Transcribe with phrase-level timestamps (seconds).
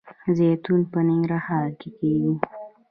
[0.35, 2.33] زیتون په ننګرهار کې کیږي